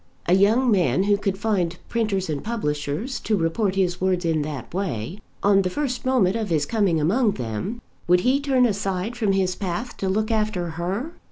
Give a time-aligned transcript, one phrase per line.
[0.25, 4.73] A young man who could find printers and publishers to report his words in that
[4.73, 9.33] way, on the first moment of his coming among them, would he turn aside from
[9.33, 11.11] his path to look after her?